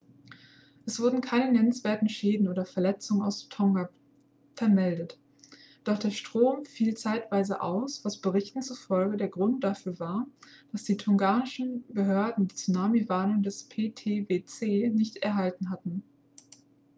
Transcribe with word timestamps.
es 0.87 0.99
wurden 0.99 1.21
keine 1.21 1.51
nennenswerten 1.51 2.09
schäden 2.09 2.47
oder 2.47 2.65
verletzungen 2.65 3.21
aus 3.21 3.49
tonga 3.49 3.87
vermeldet 4.55 5.19
doch 5.83 5.99
der 5.99 6.09
strom 6.09 6.65
fiel 6.65 6.97
zeitweise 6.97 7.61
aus 7.61 8.03
was 8.03 8.17
berichten 8.17 8.63
zufolge 8.63 9.15
der 9.17 9.27
grund 9.29 9.63
dafür 9.63 9.99
war 9.99 10.25
dass 10.71 10.85
die 10.85 10.97
tongaischen 10.97 11.83
behörden 11.89 12.47
die 12.47 12.55
tsunami-warnung 12.55 13.43
des 13.43 13.65
ptwc 13.69 14.89
nicht 14.89 15.17
erhalten 15.17 15.69
hatten 15.69 16.01